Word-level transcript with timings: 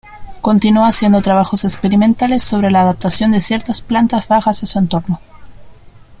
Continuó 0.41 0.85
haciendo 0.85 1.21
trabajos 1.21 1.63
experimentales 1.63 2.41
sobre 2.41 2.71
la 2.71 2.81
adaptación 2.81 3.29
de 3.29 3.39
ciertas 3.39 3.83
plantas 3.83 4.27
bajas 4.27 4.63
a 4.63 4.65
su 4.65 4.79
entorno. 4.79 5.21